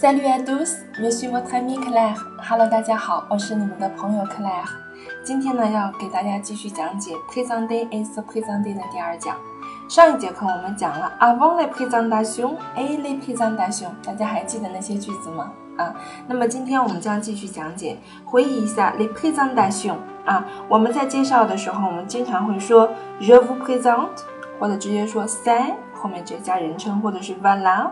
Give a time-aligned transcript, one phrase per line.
[0.00, 2.14] Salut à tous, je suis votre ami Claire.
[2.48, 4.68] Hello，大家好，我是你们的朋友 Claire。
[5.24, 9.34] 今天呢，要给大家继续讲解 présenter et se présenter 的第二讲。
[9.88, 15.50] 上一节课我们讲了 avant la présentation et les présentations，大家还记得那些句子吗？
[15.76, 15.92] 啊，
[16.28, 19.96] 那么今天我们将继续讲解，回忆一下 les présentations。
[20.24, 22.88] 啊，我们在介绍的时候，我们经常会说
[23.20, 24.22] je vous présente，
[24.60, 27.88] 或者直接说 c'est，后面直接加人称，或者是 voilà。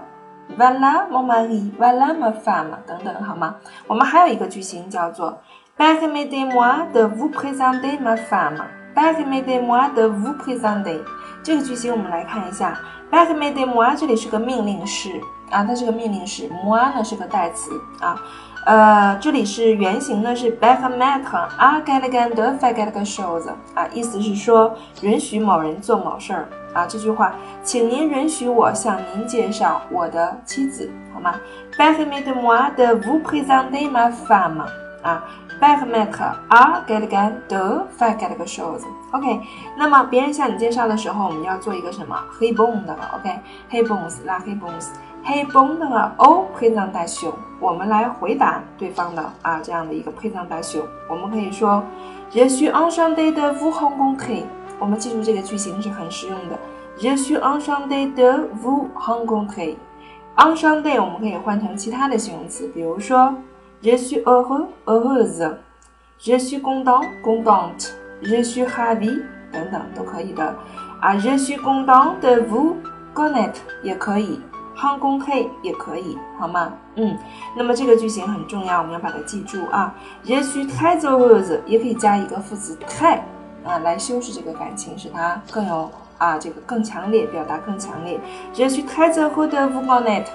[0.57, 3.57] Voilà mon mari, voilà ma femme，等等，好吗？
[3.87, 5.39] 我们还有一个句型叫做
[5.77, 8.63] Permettez-moi de vous présenter ma femme.
[8.95, 11.01] Permettez-moi de vous présenter。
[11.43, 12.79] 这个句型我们来看一下
[13.11, 15.11] ，Permettez-moi 这里是个命令式
[15.51, 18.17] 啊，它是个命令式，moi 呢是个代词啊。
[18.67, 26.49] 呃，这里是原型呢是 permettre à quelqu'un de faire quelque chose 啊，意思是说允许某人做某事儿。
[26.75, 31.37] 啊，这句话，请您允许我向您介绍我的妻子，好吗
[31.79, 34.65] ？Permettez-moi de vous présenter ma femme。
[35.03, 35.23] 啊
[35.61, 38.83] ，permettre à quelqu'un de faire quelque chose。
[39.13, 39.41] OK，
[39.79, 43.21] 那么别人向你介绍的时候，我们要做一个什么？Répondre 了
[45.27, 47.35] ，OK？Répondre 啦，Répondre，Répondre aux présentations。
[47.59, 50.83] 我们来回答对方的啊这样的一个 présentation。
[51.09, 51.83] 我们可以说
[52.31, 54.45] ，Je suis enchanté de vous rencontrer。
[54.79, 56.59] 我们记住这个句型是很实用的。
[56.99, 59.77] Je suis enchanté de vous rencontrer。
[60.37, 63.35] enchanté 我们可以换成其他的形容词，比如说
[63.83, 65.57] Je suis heureux, heureuse。
[66.19, 67.91] Je suis content, contente。
[68.23, 70.55] Je suis ravi 等等都可以的。
[71.01, 72.77] 啊，Je suis content de vous
[73.15, 74.41] connaître 也可以
[74.77, 76.73] ，rencontrer 也可以，好吗？
[76.97, 77.17] 嗯，
[77.57, 79.95] 那么这个句型很重要，我们要把它记住啊。
[80.25, 83.19] Je suis très heureuse 也可以加一个副词 très。
[83.65, 88.21] 啊，来修饰这个感情，使它更有啊，这个更强烈，表达更强烈。
[88.55, 90.29] Je suis très heureux de vous connaître，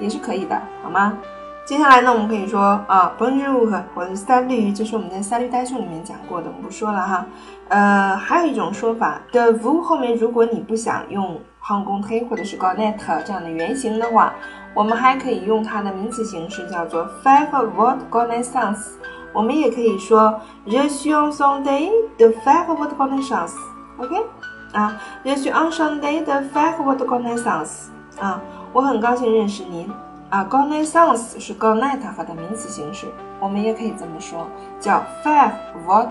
[0.00, 1.18] 也是可以的，好吗？
[1.66, 7.26] 接下来呢，我们可以说啊，Bonjour 或者 Salut，这是我们在 Salutation 里面讲过的，我们不说了哈。
[7.68, 14.32] 呃，还有一种说法，de vous 后面如果你不想用胖公推或者是 connaître 这样的原型的话，
[14.72, 18.92] 我们还可以用它的名词形式，叫做 faire votre connaissance。
[19.34, 24.16] 我们也可以说，Je suis enchanté de faire votre connaissance，OK？
[24.72, 28.40] 啊，Je suis enchanté de faire votre connaissance，啊，
[28.72, 29.92] 我很高兴认识您。
[30.30, 33.08] 啊，connaissance 是 connaître 和的名词形式，
[33.38, 34.46] 我们也可以这么说，
[34.80, 35.52] 叫 faire
[35.86, 36.08] votre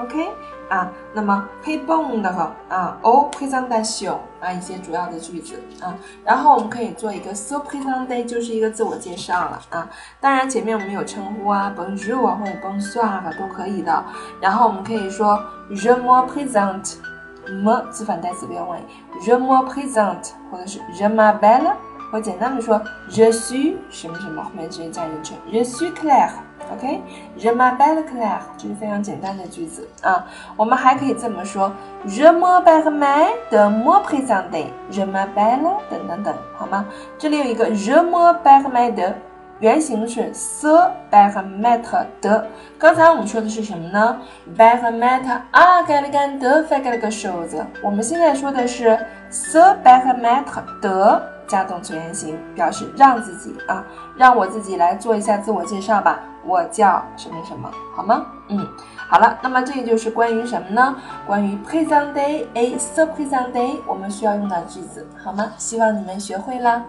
[0.00, 0.30] OK，
[0.68, 5.94] 啊，那么 he bond 和啊 all presentation 啊一些主要的句子啊，
[6.24, 9.88] 然后我们可以做一个 so presentation 就是一个自我介绍了啊，
[10.20, 14.04] 当然前面我们有称呼啊，bonjour 或者 bonsoir 都可以的，
[14.40, 18.78] 然后我们可以说 je me présente，me 字反代词变位
[19.20, 21.72] ，je me présente 或者是 je m'appelle，
[22.12, 22.80] 我简单的说
[23.10, 26.30] je suis 什么什么后面直接加人称，je suis Claire。
[26.70, 30.26] OK，je m'appelle Claire，这是非常简单的句子啊。
[30.56, 31.72] 我们还可以这么说
[32.06, 32.84] ：Je m'appelle
[33.50, 36.84] de me présenter，je m'appelle 等等等，好吗？
[37.18, 39.14] 这里有一个 je m'appelle de，
[39.60, 42.44] 原型是 se permettre de。
[42.78, 44.18] 刚才我们说的是什么呢
[44.56, 47.64] ？permettre à quelqu'un de faire quelque chose。
[47.82, 48.98] 我们现在说的是
[49.30, 56.20] se permettre de 加动词原形，表示让自己啊，让我自己来做一下自我介绍吧。
[56.44, 58.26] 我叫什么什么，好吗？
[58.48, 58.66] 嗯，
[58.96, 60.94] 好了，那么这就是关于什么呢？
[61.26, 65.50] 关于 present day a s u p r e s e n t day 我们需要用到句子，好吗？
[65.58, 66.84] 希望你们学会了。